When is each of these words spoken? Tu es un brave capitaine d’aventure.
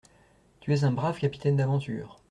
Tu 0.61 0.73
es 0.73 0.81
un 0.83 0.91
brave 0.95 1.19
capitaine 1.19 1.55
d’aventure. 1.57 2.19